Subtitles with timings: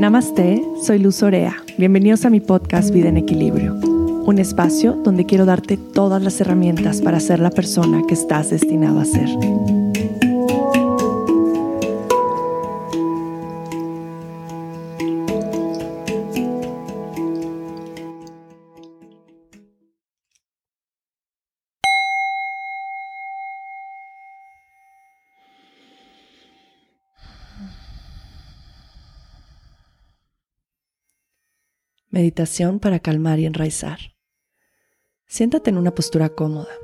[0.00, 1.62] Namaste, soy Luz Orea.
[1.76, 7.02] Bienvenidos a mi podcast Vida en Equilibrio, un espacio donde quiero darte todas las herramientas
[7.02, 9.28] para ser la persona que estás destinado a ser.
[32.12, 34.00] Meditación para calmar y enraizar.
[35.28, 36.74] Siéntate en una postura cómoda.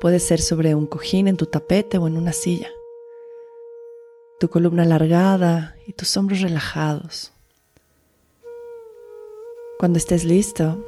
[0.00, 2.70] Puede ser sobre un cojín en tu tapete o en una silla.
[4.40, 7.34] Tu columna alargada y tus hombros relajados.
[9.78, 10.82] Cuando estés listo,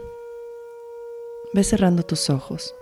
[1.53, 2.75] ve cerrando tus ojos.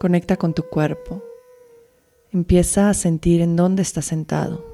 [0.00, 1.22] Conecta con tu cuerpo.
[2.32, 4.69] Empieza a sentir en dónde estás sentado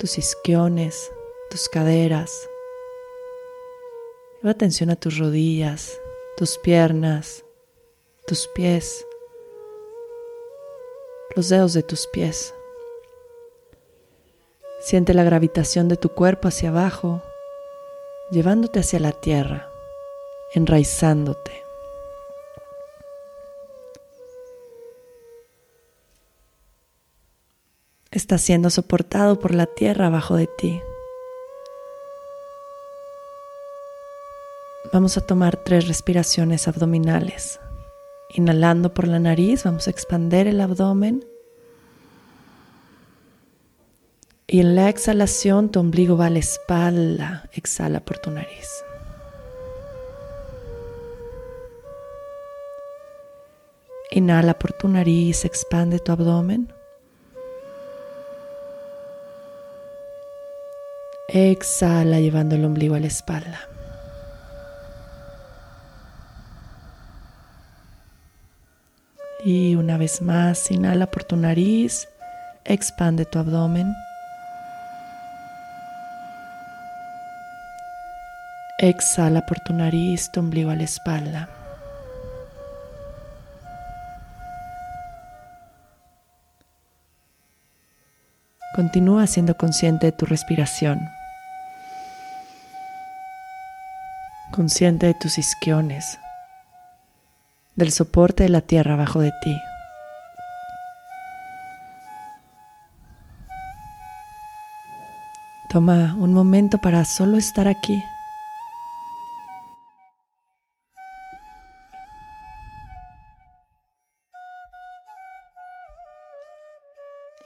[0.00, 1.12] tus isquiones,
[1.50, 2.48] tus caderas.
[4.40, 6.00] Lleva atención a tus rodillas,
[6.38, 7.44] tus piernas,
[8.26, 9.06] tus pies,
[11.36, 12.54] los dedos de tus pies.
[14.80, 17.20] Siente la gravitación de tu cuerpo hacia abajo,
[18.30, 19.70] llevándote hacia la tierra,
[20.54, 21.69] enraizándote.
[28.10, 30.82] Está siendo soportado por la tierra abajo de ti.
[34.92, 37.60] Vamos a tomar tres respiraciones abdominales.
[38.30, 41.24] Inhalando por la nariz, vamos a expander el abdomen.
[44.48, 47.48] Y en la exhalación tu ombligo va a la espalda.
[47.52, 48.68] Exhala por tu nariz.
[54.10, 56.79] Inhala por tu nariz, expande tu abdomen.
[61.32, 63.60] Exhala llevando el ombligo a la espalda.
[69.44, 72.08] Y una vez más, inhala por tu nariz,
[72.64, 73.94] expande tu abdomen.
[78.78, 81.48] Exhala por tu nariz, tu ombligo a la espalda.
[88.74, 91.19] Continúa siendo consciente de tu respiración.
[94.60, 96.18] Consciente de tus isquiones,
[97.76, 99.58] del soporte de la tierra abajo de ti.
[105.70, 108.04] Toma un momento para solo estar aquí.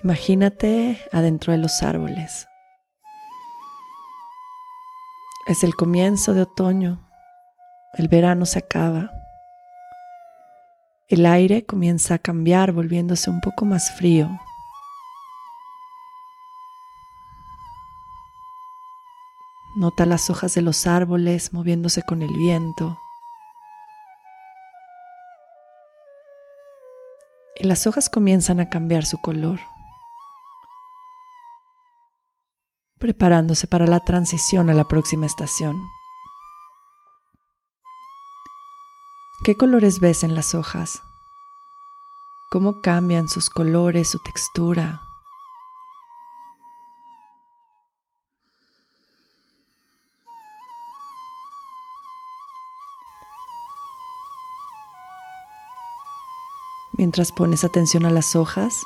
[0.02, 2.48] Imagínate adentro de los árboles.
[5.54, 6.98] Es el comienzo de otoño.
[7.92, 9.12] El verano se acaba.
[11.06, 14.28] El aire comienza a cambiar volviéndose un poco más frío.
[19.76, 22.98] Nota las hojas de los árboles moviéndose con el viento.
[27.60, 29.60] Y las hojas comienzan a cambiar su color.
[33.04, 35.76] Preparándose para la transición a la próxima estación.
[39.44, 41.03] ¿Qué colores ves en las hojas?
[42.50, 45.03] ¿Cómo cambian sus colores, su textura?
[56.97, 58.81] Mientras pones atención a las hojas,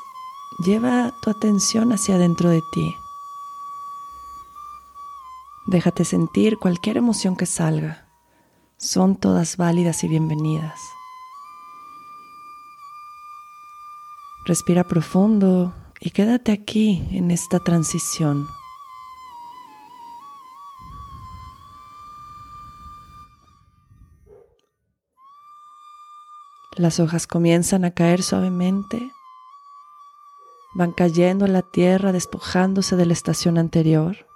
[0.65, 2.97] lleva tu atención hacia adentro de ti.
[5.71, 8.07] Déjate sentir cualquier emoción que salga.
[8.77, 10.79] Son todas válidas y bienvenidas.
[14.45, 18.47] Respira profundo y quédate aquí en esta transición.
[26.77, 29.11] Las hojas comienzan a caer suavemente,
[30.73, 34.28] van cayendo a la tierra despojándose de la estación anterior.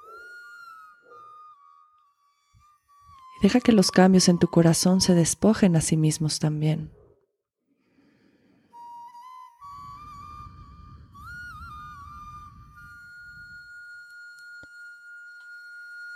[3.43, 6.93] Deja que los cambios en tu corazón se despojen a sí mismos también.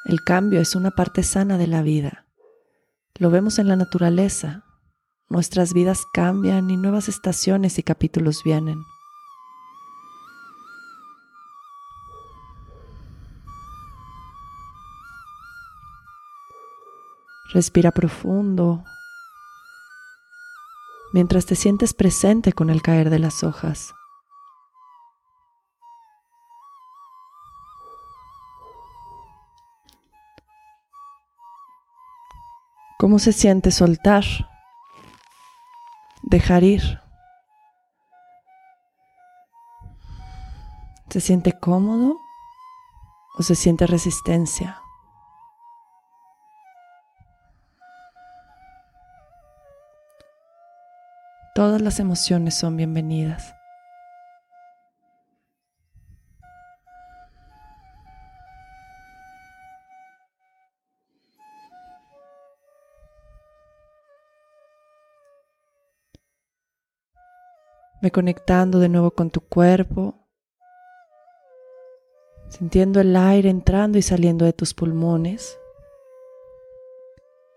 [0.06, 2.28] El cambio es una parte sana de la vida.
[3.16, 4.64] Lo vemos en la naturaleza.
[5.28, 8.82] Nuestras vidas cambian y nuevas estaciones y capítulos vienen.
[17.54, 18.84] Respira profundo
[21.14, 23.94] mientras te sientes presente con el caer de las hojas.
[33.00, 34.26] ¿Cómo se siente soltar?
[36.24, 37.00] Dejar ir.
[41.10, 42.18] ¿Se siente cómodo
[43.38, 44.82] o se siente resistencia?
[51.58, 53.56] Todas las emociones son bienvenidas.
[68.04, 70.14] Me conectando de nuevo con tu cuerpo,
[72.50, 75.58] sintiendo el aire entrando y saliendo de tus pulmones.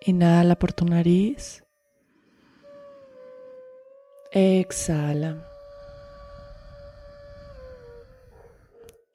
[0.00, 1.62] Inhala por tu nariz.
[4.32, 5.44] Exhala.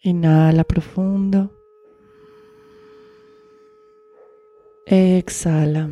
[0.02, 1.52] Inhala profundo.
[4.86, 5.90] Exhala.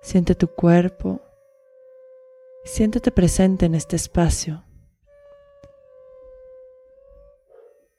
[0.00, 1.20] Siente tu cuerpo.
[2.64, 4.64] Siéntete presente en este espacio.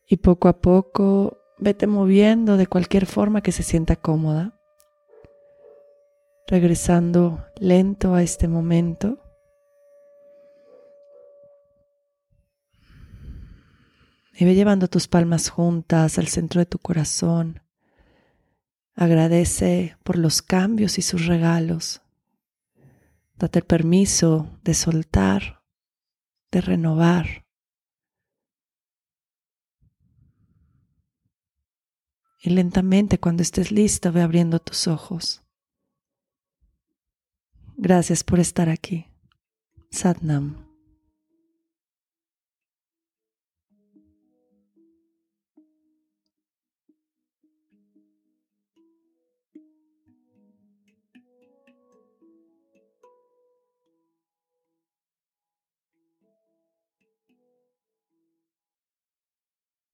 [0.05, 4.59] Y poco a poco vete moviendo de cualquier forma que se sienta cómoda
[6.47, 9.19] regresando lento a este momento.
[14.35, 17.61] Y ve llevando tus palmas juntas al centro de tu corazón.
[18.95, 22.01] Agradece por los cambios y sus regalos.
[23.35, 25.63] Date el permiso de soltar,
[26.51, 27.45] de renovar.
[32.39, 35.42] Y lentamente cuando estés listo ve abriendo tus ojos.
[37.83, 39.07] Gracias por estar aquí.
[39.91, 40.62] Satnam.